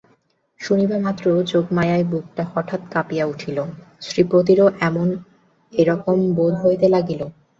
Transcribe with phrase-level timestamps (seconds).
[0.59, 3.57] শুনিবামাত্র যোগমায়ার বুকটা হঠাৎ কাঁপিয়া উঠিল,
[4.01, 5.07] শ্রীপতিরও কেমন
[5.73, 7.21] একরকম বোধ হইতে লাগিল।